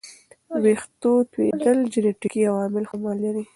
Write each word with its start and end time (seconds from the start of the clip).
ویښتو 0.63 1.11
توېیدل 1.31 1.77
جنیټیکي 1.93 2.41
عوامل 2.51 2.83
هم 2.91 3.01
لري. 3.23 3.43